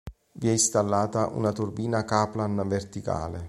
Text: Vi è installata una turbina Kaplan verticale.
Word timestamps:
Vi 0.31 0.47
è 0.47 0.51
installata 0.51 1.27
una 1.27 1.51
turbina 1.51 2.03
Kaplan 2.03 2.59
verticale. 2.67 3.39